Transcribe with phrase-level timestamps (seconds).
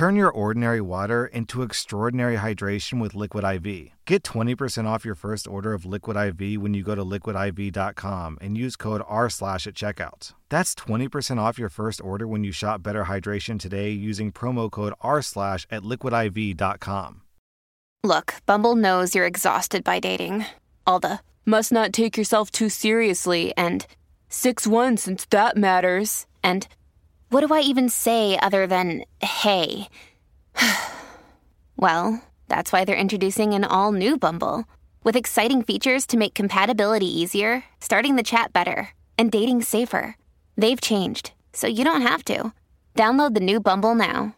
[0.00, 3.90] Turn your ordinary water into extraordinary hydration with Liquid IV.
[4.06, 8.56] Get 20% off your first order of Liquid IV when you go to liquidiv.com and
[8.56, 10.32] use code R slash at checkout.
[10.48, 14.94] That's 20% off your first order when you shop Better Hydration today using promo code
[15.02, 17.20] R slash at liquidiv.com.
[18.02, 20.46] Look, Bumble knows you're exhausted by dating.
[20.86, 23.86] All the must not take yourself too seriously and
[24.30, 26.24] 6 1 since that matters.
[26.42, 26.66] And
[27.30, 29.88] what do I even say other than hey?
[31.76, 34.64] well, that's why they're introducing an all new Bumble
[35.04, 40.16] with exciting features to make compatibility easier, starting the chat better, and dating safer.
[40.56, 42.52] They've changed, so you don't have to.
[42.96, 44.34] Download the new Bumble now.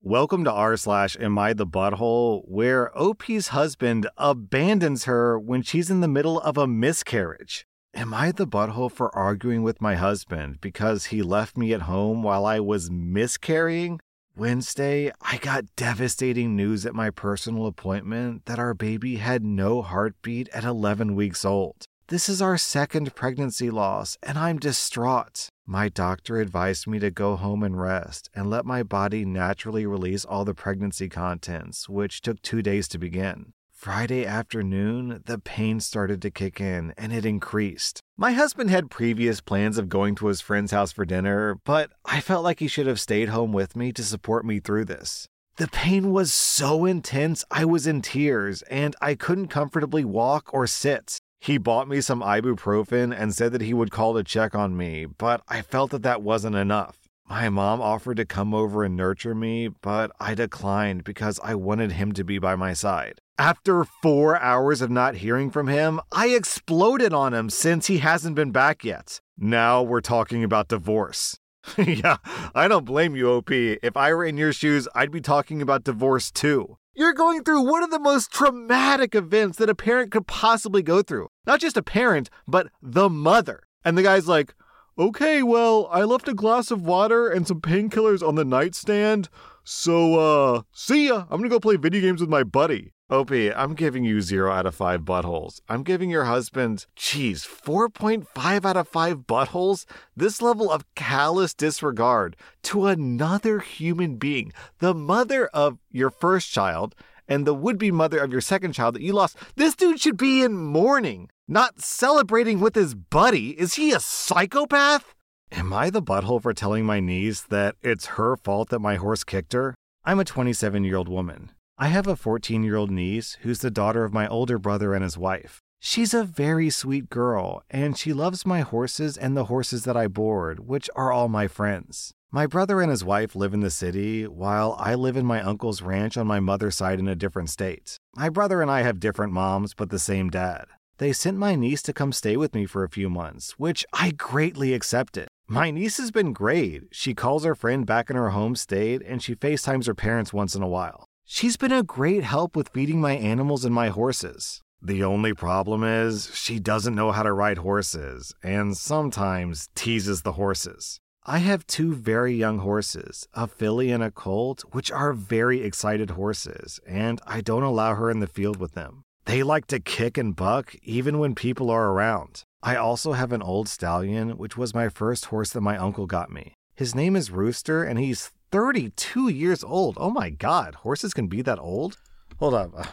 [0.00, 5.90] Welcome to r slash am I the butthole, where OP's husband abandons her when she's
[5.90, 7.66] in the middle of a miscarriage.
[7.94, 12.22] Am I the butthole for arguing with my husband because he left me at home
[12.22, 14.00] while I was miscarrying?
[14.34, 20.48] Wednesday, I got devastating news at my personal appointment that our baby had no heartbeat
[20.54, 21.84] at 11 weeks old.
[22.08, 25.48] This is our second pregnancy loss, and I'm distraught.
[25.66, 30.24] My doctor advised me to go home and rest and let my body naturally release
[30.24, 33.52] all the pregnancy contents, which took two days to begin.
[33.82, 38.00] Friday afternoon, the pain started to kick in and it increased.
[38.16, 42.20] My husband had previous plans of going to his friend's house for dinner, but I
[42.20, 45.26] felt like he should have stayed home with me to support me through this.
[45.56, 50.68] The pain was so intense, I was in tears and I couldn't comfortably walk or
[50.68, 51.18] sit.
[51.40, 55.06] He bought me some ibuprofen and said that he would call to check on me,
[55.06, 57.01] but I felt that that wasn't enough.
[57.28, 61.92] My mom offered to come over and nurture me, but I declined because I wanted
[61.92, 63.20] him to be by my side.
[63.38, 68.36] After four hours of not hearing from him, I exploded on him since he hasn't
[68.36, 69.20] been back yet.
[69.38, 71.38] Now we're talking about divorce.
[71.78, 72.16] yeah,
[72.54, 73.50] I don't blame you, OP.
[73.50, 76.76] If I were in your shoes, I'd be talking about divorce too.
[76.94, 81.02] You're going through one of the most traumatic events that a parent could possibly go
[81.02, 81.28] through.
[81.46, 83.62] Not just a parent, but the mother.
[83.84, 84.54] And the guy's like,
[84.98, 89.28] okay, well, I left a glass of water and some painkillers on the nightstand.
[89.64, 91.26] So, uh, see ya.
[91.30, 92.92] I'm gonna go play video games with my buddy.
[93.10, 95.60] OP, I'm giving you 0 out of 5 buttholes.
[95.68, 99.84] I'm giving your husband, geez, 4.5 out of 5 buttholes?
[100.16, 106.94] This level of callous disregard to another human being, the mother of your first child
[107.28, 109.36] and the would be mother of your second child that you lost.
[109.56, 113.50] This dude should be in mourning, not celebrating with his buddy.
[113.50, 115.14] Is he a psychopath?
[115.52, 119.22] Am I the butthole for telling my niece that it's her fault that my horse
[119.22, 119.74] kicked her?
[120.02, 121.52] I'm a 27 year old woman.
[121.78, 125.04] I have a 14 year old niece who's the daughter of my older brother and
[125.04, 125.60] his wife.
[125.78, 130.06] She's a very sweet girl, and she loves my horses and the horses that I
[130.06, 132.12] board, which are all my friends.
[132.30, 135.82] My brother and his wife live in the city, while I live in my uncle's
[135.82, 137.96] ranch on my mother's side in a different state.
[138.14, 140.66] My brother and I have different moms, but the same dad.
[141.02, 144.12] They sent my niece to come stay with me for a few months, which I
[144.12, 145.26] greatly accepted.
[145.48, 146.84] My niece has been great.
[146.92, 150.54] She calls her friend back in her home state and she FaceTimes her parents once
[150.54, 151.06] in a while.
[151.24, 154.62] She's been a great help with feeding my animals and my horses.
[154.80, 160.34] The only problem is she doesn't know how to ride horses and sometimes teases the
[160.34, 161.00] horses.
[161.26, 166.10] I have two very young horses, a filly and a colt, which are very excited
[166.10, 169.02] horses, and I don't allow her in the field with them.
[169.24, 172.42] They like to kick and buck even when people are around.
[172.62, 176.30] I also have an old stallion, which was my first horse that my uncle got
[176.30, 176.54] me.
[176.74, 179.96] His name is Rooster, and he's 32 years old.
[179.98, 181.98] Oh my god, horses can be that old?
[182.38, 182.88] Hold up.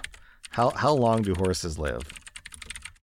[0.52, 2.02] How how long do horses live?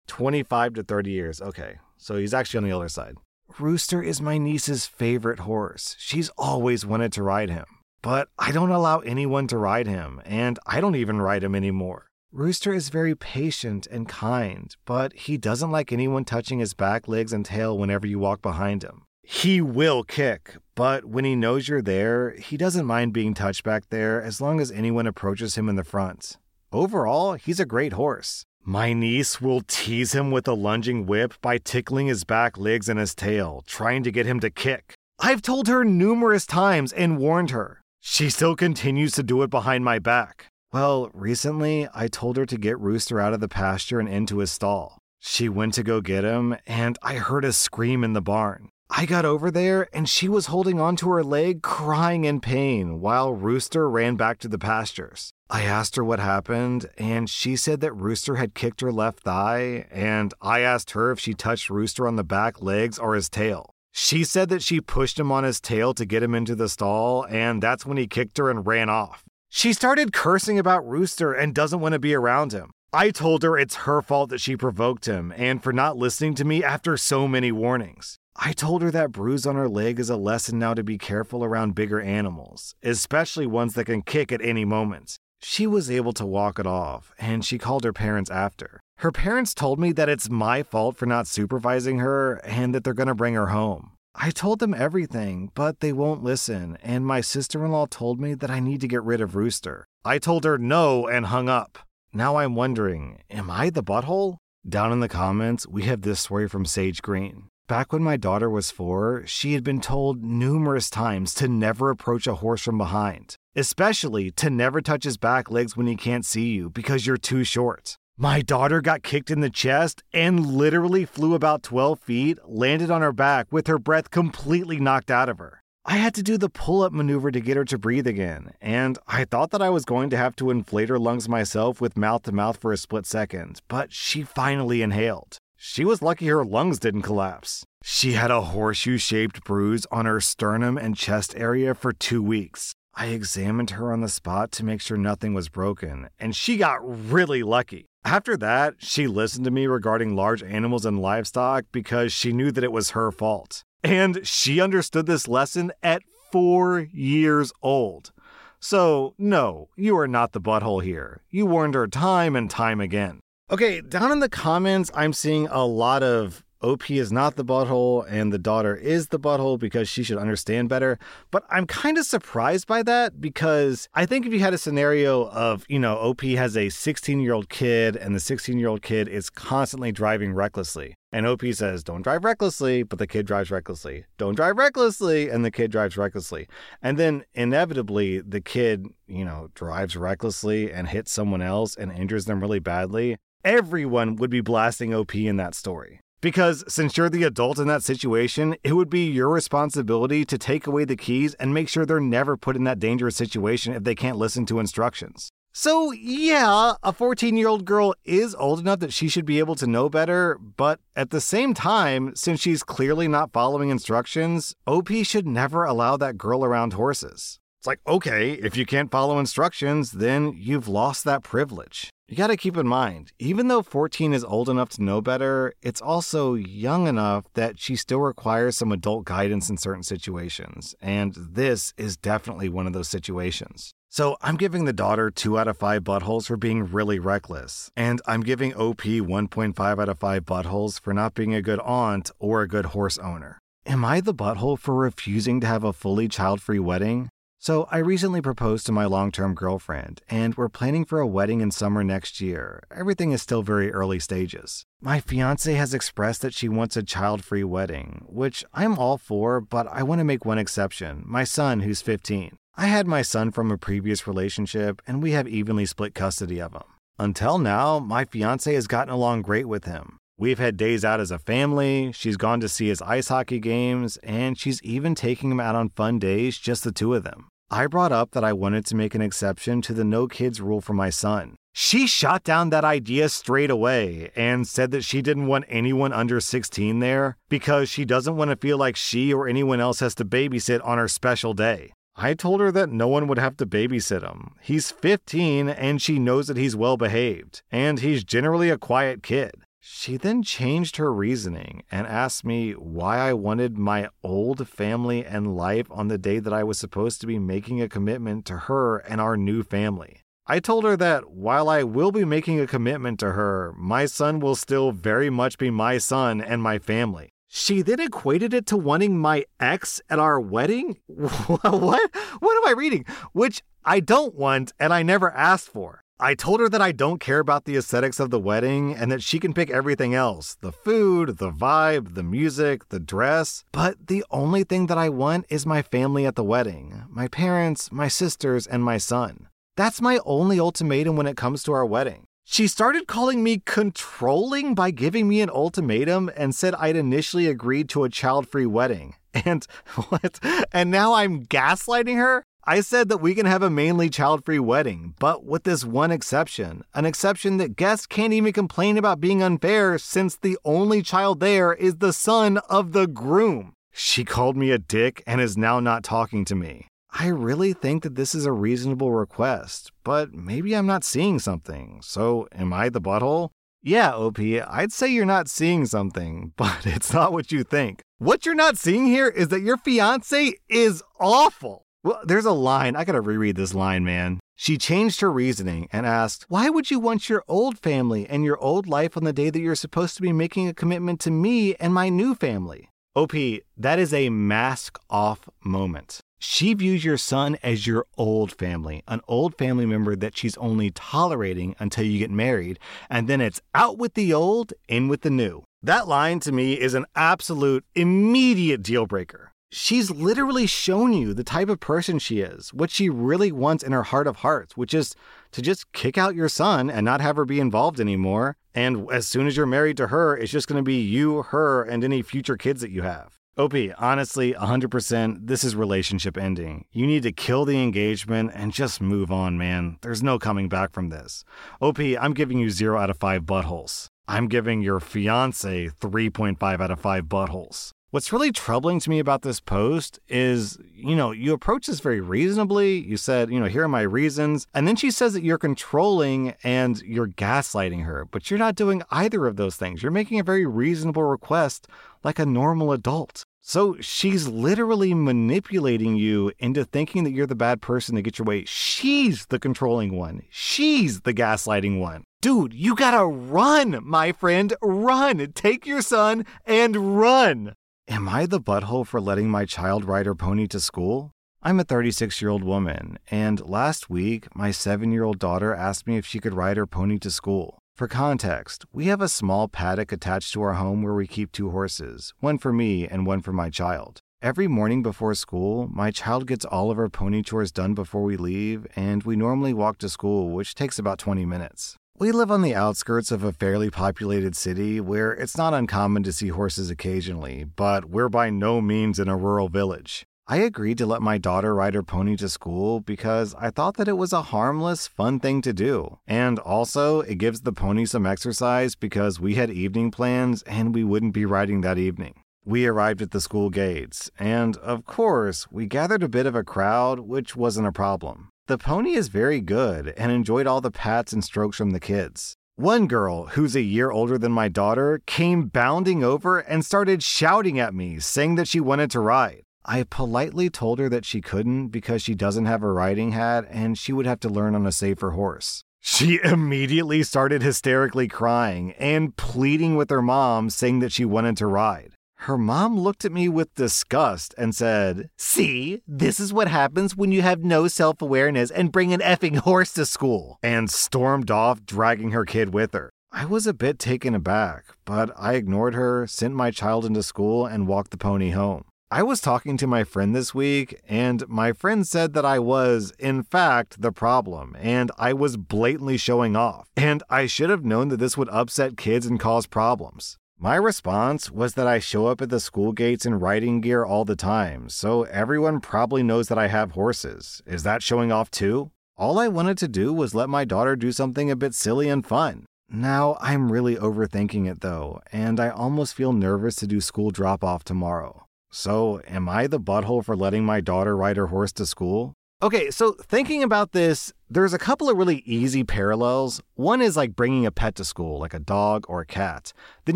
[0.08, 1.42] 25 to 30 years.
[1.42, 1.76] Okay.
[1.98, 3.16] So he's actually on the older side.
[3.60, 5.96] Rooster is my niece's favorite horse.
[5.98, 7.66] She's always wanted to ride him.
[8.02, 12.06] But I don't allow anyone to ride him, and I don't even ride him anymore.
[12.36, 17.32] Rooster is very patient and kind, but he doesn't like anyone touching his back, legs,
[17.32, 19.04] and tail whenever you walk behind him.
[19.24, 23.86] He will kick, but when he knows you're there, he doesn't mind being touched back
[23.90, 26.36] there as long as anyone approaches him in the front.
[26.74, 28.44] Overall, he's a great horse.
[28.66, 33.00] My niece will tease him with a lunging whip by tickling his back legs and
[33.00, 34.94] his tail, trying to get him to kick.
[35.20, 37.80] I've told her numerous times and warned her.
[38.02, 40.48] She still continues to do it behind my back.
[40.76, 44.52] Well, recently I told her to get Rooster out of the pasture and into his
[44.52, 44.98] stall.
[45.22, 48.68] She went to go get him, and I heard a scream in the barn.
[48.90, 53.32] I got over there, and she was holding onto her leg, crying in pain, while
[53.32, 55.32] Rooster ran back to the pastures.
[55.50, 59.88] I asked her what happened, and she said that Rooster had kicked her left thigh,
[59.90, 63.72] and I asked her if she touched Rooster on the back legs or his tail.
[63.94, 67.26] She said that she pushed him on his tail to get him into the stall,
[67.30, 69.24] and that's when he kicked her and ran off.
[69.58, 72.72] She started cursing about Rooster and doesn't want to be around him.
[72.92, 76.44] I told her it's her fault that she provoked him and for not listening to
[76.44, 78.18] me after so many warnings.
[78.36, 81.42] I told her that bruise on her leg is a lesson now to be careful
[81.42, 85.16] around bigger animals, especially ones that can kick at any moment.
[85.42, 88.82] She was able to walk it off, and she called her parents after.
[88.98, 92.94] Her parents told me that it's my fault for not supervising her and that they're
[92.94, 93.95] going to bring her home.
[94.18, 98.34] I told them everything, but they won't listen, and my sister in law told me
[98.34, 99.88] that I need to get rid of Rooster.
[100.06, 101.80] I told her no and hung up.
[102.14, 104.38] Now I'm wondering, am I the butthole?
[104.68, 107.50] Down in the comments, we have this story from Sage Green.
[107.68, 112.26] Back when my daughter was four, she had been told numerous times to never approach
[112.26, 116.54] a horse from behind, especially to never touch his back legs when he can't see
[116.54, 117.98] you because you're too short.
[118.18, 123.02] My daughter got kicked in the chest and literally flew about 12 feet, landed on
[123.02, 125.62] her back with her breath completely knocked out of her.
[125.84, 128.98] I had to do the pull up maneuver to get her to breathe again, and
[129.06, 132.24] I thought that I was going to have to inflate her lungs myself with mouth
[132.24, 135.38] to mouth for a split second, but she finally inhaled.
[135.58, 137.66] She was lucky her lungs didn't collapse.
[137.84, 142.76] She had a horseshoe shaped bruise on her sternum and chest area for two weeks.
[142.94, 146.80] I examined her on the spot to make sure nothing was broken, and she got
[147.12, 147.88] really lucky.
[148.06, 152.64] After that, she listened to me regarding large animals and livestock because she knew that
[152.64, 153.64] it was her fault.
[153.84, 158.12] And she understood this lesson at four years old.
[158.60, 161.24] So, no, you are not the butthole here.
[161.32, 163.22] You warned her time and time again.
[163.50, 168.06] Okay, down in the comments, I'm seeing a lot of OP is not the butthole
[168.10, 170.98] and the daughter is the butthole because she should understand better.
[171.32, 175.30] But I'm kind of surprised by that because I think if you had a scenario
[175.30, 178.82] of, you know, OP has a 16 year old kid and the 16 year old
[178.82, 180.96] kid is constantly driving recklessly.
[181.12, 184.04] And OP says, don't drive recklessly, but the kid drives recklessly.
[184.18, 186.46] Don't drive recklessly, and the kid drives recklessly.
[186.82, 192.26] And then inevitably, the kid, you know, drives recklessly and hits someone else and injures
[192.26, 193.16] them really badly.
[193.46, 196.02] Everyone would be blasting OP in that story.
[196.22, 200.66] Because since you're the adult in that situation, it would be your responsibility to take
[200.66, 203.96] away the keys and make sure they're never put in that dangerous situation if they
[203.96, 205.32] can't listen to instructions.
[205.58, 209.56] So, yeah, a 14 year old girl is old enough that she should be able
[209.56, 214.90] to know better, but at the same time, since she's clearly not following instructions, OP
[215.04, 217.40] should never allow that girl around horses.
[217.62, 221.90] It's like, okay, if you can't follow instructions, then you've lost that privilege.
[222.08, 225.82] You gotta keep in mind, even though 14 is old enough to know better, it's
[225.82, 231.74] also young enough that she still requires some adult guidance in certain situations, and this
[231.78, 233.74] is definitely one of those situations.
[233.90, 238.04] So I'm giving the daughter 2 out of 5 buttholes for being really reckless, and
[238.06, 242.44] I'm giving OP 1.5 out of 5 buttholes for not being a good aunt or
[242.44, 243.40] a good horse owner.
[243.66, 247.10] Am I the butthole for refusing to have a fully child free wedding?
[247.46, 251.42] So, I recently proposed to my long term girlfriend, and we're planning for a wedding
[251.42, 252.64] in summer next year.
[252.76, 254.66] Everything is still very early stages.
[254.82, 259.40] My fiance has expressed that she wants a child free wedding, which I'm all for,
[259.40, 262.36] but I want to make one exception my son, who's 15.
[262.58, 266.54] I had my son from a previous relationship, and we have evenly split custody of
[266.54, 266.64] him.
[266.98, 270.00] Until now, my fiance has gotten along great with him.
[270.18, 273.98] We've had days out as a family, she's gone to see his ice hockey games,
[273.98, 277.28] and she's even taking him out on fun days, just the two of them.
[277.56, 280.60] I brought up that I wanted to make an exception to the no kids rule
[280.60, 281.38] for my son.
[281.54, 286.20] She shot down that idea straight away and said that she didn't want anyone under
[286.20, 290.04] 16 there because she doesn't want to feel like she or anyone else has to
[290.04, 291.72] babysit on her special day.
[291.96, 294.36] I told her that no one would have to babysit him.
[294.42, 299.45] He's 15 and she knows that he's well behaved, and he's generally a quiet kid.
[299.68, 305.36] She then changed her reasoning and asked me why I wanted my old family and
[305.36, 308.78] life on the day that I was supposed to be making a commitment to her
[308.78, 310.02] and our new family.
[310.28, 314.20] I told her that while I will be making a commitment to her, my son
[314.20, 317.10] will still very much be my son and my family.
[317.28, 320.78] She then equated it to wanting my ex at our wedding?
[320.86, 321.42] what?
[321.42, 322.86] What am I reading?
[323.14, 325.85] Which I don't want and I never asked for.
[325.98, 329.02] I told her that I don't care about the aesthetics of the wedding and that
[329.02, 333.46] she can pick everything else the food, the vibe, the music, the dress.
[333.54, 337.72] But the only thing that I want is my family at the wedding my parents,
[337.72, 339.30] my sisters, and my son.
[339.56, 342.08] That's my only ultimatum when it comes to our wedding.
[342.26, 347.70] She started calling me controlling by giving me an ultimatum and said I'd initially agreed
[347.70, 348.96] to a child free wedding.
[349.24, 349.48] And
[349.88, 350.20] what?
[350.52, 352.26] And now I'm gaslighting her?
[352.48, 355.92] I said that we can have a mainly child free wedding, but with this one
[355.92, 361.20] exception an exception that guests can't even complain about being unfair since the only child
[361.20, 363.54] there is the son of the groom.
[363.74, 366.68] She called me a dick and is now not talking to me.
[366.92, 371.80] I really think that this is a reasonable request, but maybe I'm not seeing something.
[371.82, 373.32] So, am I the butthole?
[373.64, 377.82] Yeah, OP, I'd say you're not seeing something, but it's not what you think.
[377.98, 381.65] What you're not seeing here is that your fiance is awful.
[381.86, 382.76] Well, there's a line.
[382.76, 384.20] I gotta reread this line, man.
[384.36, 388.40] She changed her reasoning and asked, Why would you want your old family and your
[388.40, 391.54] old life on the day that you're supposed to be making a commitment to me
[391.58, 392.72] and my new family?
[392.96, 393.12] OP,
[393.56, 396.00] that is a mask off moment.
[396.18, 400.72] She views your son as your old family, an old family member that she's only
[400.72, 402.58] tolerating until you get married,
[402.90, 405.44] and then it's out with the old, in with the new.
[405.62, 409.34] That line to me is an absolute immediate deal breaker.
[409.58, 413.72] She's literally shown you the type of person she is, what she really wants in
[413.72, 414.96] her heart of hearts, which is
[415.32, 418.36] to just kick out your son and not have her be involved anymore.
[418.54, 421.64] And as soon as you're married to her, it's just going to be you, her,
[421.64, 423.18] and any future kids that you have.
[423.38, 426.66] OP, honestly, 100%, this is relationship ending.
[426.74, 429.78] You need to kill the engagement and just move on, man.
[429.82, 431.24] There's no coming back from this.
[431.62, 433.88] OP, I'm giving you 0 out of 5 buttholes.
[434.06, 437.72] I'm giving your fiance 3.5 out of 5 buttholes.
[437.96, 442.02] What's really troubling to me about this post is, you know, you approach this very
[442.02, 442.78] reasonably.
[442.80, 444.48] You said, you know, here are my reasons.
[444.54, 448.84] And then she says that you're controlling and you're gaslighting her, but you're not doing
[448.92, 449.82] either of those things.
[449.82, 451.70] You're making a very reasonable request
[452.04, 453.24] like a normal adult.
[453.40, 458.26] So she's literally manipulating you into thinking that you're the bad person to get your
[458.26, 458.44] way.
[458.44, 460.24] She's the controlling one.
[460.30, 462.04] She's the gaslighting one.
[462.22, 464.54] Dude, you gotta run, my friend.
[464.62, 465.32] Run.
[465.32, 467.56] Take your son and run.
[467.88, 471.12] Am I the butthole for letting my child ride her pony to school?
[471.44, 475.86] I'm a 36 year old woman, and last week, my seven year old daughter asked
[475.86, 477.60] me if she could ride her pony to school.
[477.76, 481.52] For context, we have a small paddock attached to our home where we keep two
[481.52, 484.00] horses, one for me and one for my child.
[484.20, 488.18] Every morning before school, my child gets all of her pony chores done before we
[488.18, 491.78] leave, and we normally walk to school, which takes about 20 minutes.
[491.98, 496.12] We live on the outskirts of a fairly populated city where it's not uncommon to
[496.12, 500.06] see horses occasionally, but we're by no means in a rural village.
[500.28, 503.88] I agreed to let my daughter ride her pony to school because I thought that
[503.88, 506.00] it was a harmless, fun thing to do.
[506.06, 510.84] And also, it gives the pony some exercise because we had evening plans and we
[510.84, 512.16] wouldn't be riding that evening.
[512.44, 516.44] We arrived at the school gates, and of course, we gathered a bit of a
[516.44, 518.32] crowd, which wasn't a problem.
[518.48, 522.36] The pony is very good and enjoyed all the pats and strokes from the kids.
[522.58, 527.60] One girl, who's a year older than my daughter, came bounding over and started shouting
[527.60, 529.42] at me, saying that she wanted to ride.
[529.66, 533.80] I politely told her that she couldn't because she doesn't have a riding hat and
[533.80, 535.64] she would have to learn on a safer horse.
[535.82, 541.48] She immediately started hysterically crying and pleading with her mom, saying that she wanted to
[541.48, 541.95] ride.
[542.26, 547.12] Her mom looked at me with disgust and said, See, this is what happens when
[547.12, 551.64] you have no self awareness and bring an effing horse to school, and stormed off,
[551.68, 552.90] dragging her kid with her.
[553.12, 557.46] I was a bit taken aback, but I ignored her, sent my child into school,
[557.46, 558.64] and walked the pony home.
[558.90, 562.92] I was talking to my friend this week, and my friend said that I was,
[562.98, 566.70] in fact, the problem, and I was blatantly showing off.
[566.76, 570.18] And I should have known that this would upset kids and cause problems.
[570.38, 574.04] My response was that I show up at the school gates in riding gear all
[574.04, 577.42] the time, so everyone probably knows that I have horses.
[577.46, 578.70] Is that showing off too?
[578.98, 582.06] All I wanted to do was let my daughter do something a bit silly and
[582.06, 582.46] fun.
[582.70, 587.42] Now I'm really overthinking it though, and I almost feel nervous to do school drop
[587.42, 588.26] off tomorrow.
[588.52, 592.14] So, am I the butthole for letting my daughter ride her horse to school?
[592.44, 596.42] Okay, so thinking about this, there's a couple of really easy parallels.
[596.56, 599.54] One is like bringing a pet to school, like a dog or a cat.
[599.86, 599.96] Then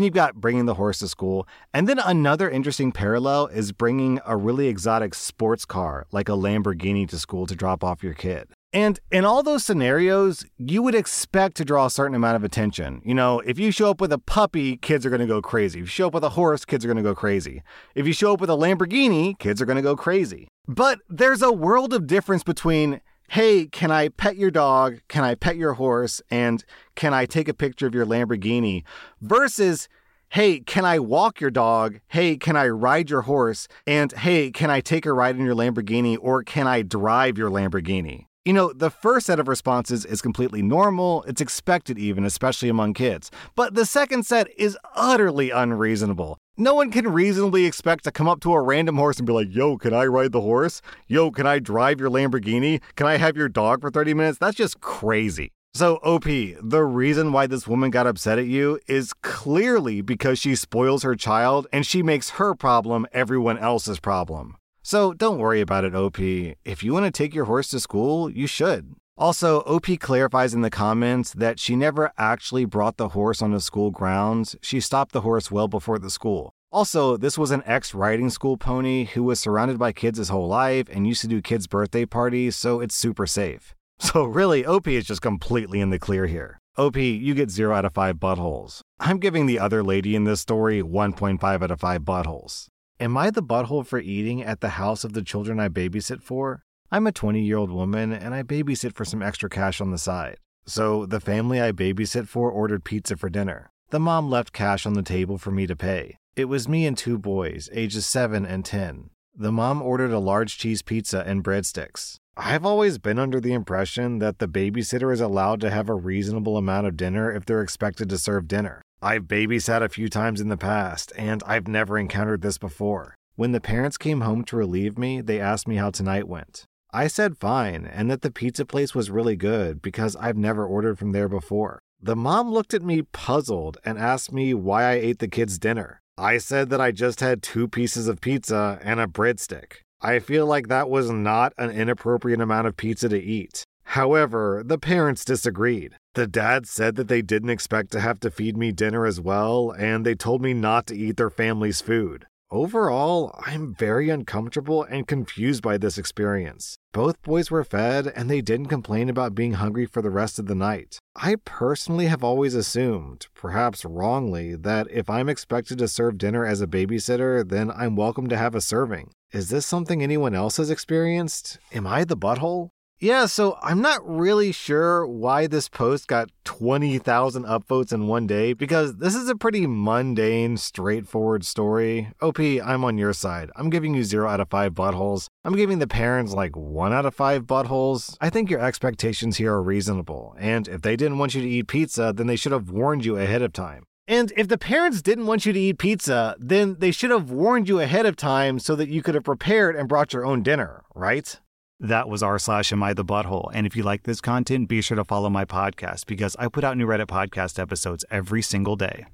[0.00, 1.46] you've got bringing the horse to school.
[1.74, 7.06] And then another interesting parallel is bringing a really exotic sports car, like a Lamborghini,
[7.10, 8.48] to school to drop off your kid.
[8.72, 13.02] And in all those scenarios, you would expect to draw a certain amount of attention.
[13.04, 15.80] You know, if you show up with a puppy, kids are going to go crazy.
[15.80, 17.62] If you show up with a horse, kids are going to go crazy.
[17.96, 20.46] If you show up with a Lamborghini, kids are going to go crazy.
[20.68, 23.00] But there's a world of difference between,
[23.30, 25.00] hey, can I pet your dog?
[25.08, 26.22] Can I pet your horse?
[26.30, 28.84] And can I take a picture of your Lamborghini?
[29.20, 29.88] Versus,
[30.28, 31.98] hey, can I walk your dog?
[32.06, 33.66] Hey, can I ride your horse?
[33.84, 37.50] And hey, can I take a ride in your Lamborghini or can I drive your
[37.50, 38.26] Lamborghini?
[38.46, 42.94] You know, the first set of responses is completely normal, it's expected even, especially among
[42.94, 43.30] kids.
[43.54, 46.38] But the second set is utterly unreasonable.
[46.56, 49.54] No one can reasonably expect to come up to a random horse and be like,
[49.54, 50.80] yo, can I ride the horse?
[51.06, 52.80] Yo, can I drive your Lamborghini?
[52.96, 54.38] Can I have your dog for 30 minutes?
[54.38, 55.52] That's just crazy.
[55.74, 60.54] So, OP, the reason why this woman got upset at you is clearly because she
[60.54, 64.56] spoils her child and she makes her problem everyone else's problem.
[64.90, 66.18] So don't worry about it, OP.
[66.18, 68.96] If you want to take your horse to school, you should.
[69.16, 73.92] Also, OP clarifies in the comments that she never actually brought the horse onto school
[73.92, 74.56] grounds.
[74.62, 76.52] She stopped the horse well before the school.
[76.72, 80.48] Also, this was an ex riding school pony who was surrounded by kids his whole
[80.48, 83.76] life and used to do kids' birthday parties, so it's super safe.
[84.00, 86.58] So, really, OP is just completely in the clear here.
[86.76, 88.80] OP, you get 0 out of 5 buttholes.
[88.98, 92.66] I'm giving the other lady in this story 1.5 out of 5 buttholes.
[93.00, 96.64] Am I the butthole for eating at the house of the children I babysit for?
[96.92, 99.96] I'm a 20 year old woman and I babysit for some extra cash on the
[99.96, 100.36] side.
[100.66, 103.72] So, the family I babysit for ordered pizza for dinner.
[103.88, 106.18] The mom left cash on the table for me to pay.
[106.36, 109.08] It was me and two boys, ages 7 and 10.
[109.34, 112.18] The mom ordered a large cheese pizza and breadsticks.
[112.36, 116.58] I've always been under the impression that the babysitter is allowed to have a reasonable
[116.58, 118.82] amount of dinner if they're expected to serve dinner.
[119.02, 123.14] I've babysat a few times in the past, and I've never encountered this before.
[123.34, 126.66] When the parents came home to relieve me, they asked me how tonight went.
[126.92, 130.98] I said fine, and that the pizza place was really good because I've never ordered
[130.98, 131.80] from there before.
[132.02, 136.02] The mom looked at me puzzled and asked me why I ate the kids' dinner.
[136.18, 139.76] I said that I just had two pieces of pizza and a breadstick.
[140.02, 143.64] I feel like that was not an inappropriate amount of pizza to eat.
[143.94, 145.96] However, the parents disagreed.
[146.14, 149.72] The dad said that they didn't expect to have to feed me dinner as well,
[149.76, 152.26] and they told me not to eat their family's food.
[152.52, 156.76] Overall, I'm very uncomfortable and confused by this experience.
[156.92, 160.46] Both boys were fed and they didn't complain about being hungry for the rest of
[160.46, 161.00] the night.
[161.16, 166.60] I personally have always assumed, perhaps wrongly, that if I'm expected to serve dinner as
[166.60, 169.10] a babysitter, then I'm welcome to have a serving.
[169.32, 171.58] Is this something anyone else has experienced?
[171.72, 172.70] Am I the butthole?
[173.02, 178.52] Yeah, so I'm not really sure why this post got 20,000 upvotes in one day
[178.52, 182.12] because this is a pretty mundane, straightforward story.
[182.20, 183.48] OP, I'm on your side.
[183.56, 185.28] I'm giving you 0 out of 5 buttholes.
[185.46, 188.18] I'm giving the parents like 1 out of 5 buttholes.
[188.20, 191.68] I think your expectations here are reasonable, and if they didn't want you to eat
[191.68, 193.84] pizza, then they should have warned you ahead of time.
[194.06, 197.66] And if the parents didn't want you to eat pizza, then they should have warned
[197.66, 200.82] you ahead of time so that you could have prepared and brought your own dinner,
[200.94, 201.40] right?
[201.80, 203.50] That was r slash am I the butthole.
[203.54, 206.62] And if you like this content, be sure to follow my podcast because I put
[206.62, 209.06] out new Reddit podcast episodes every single day.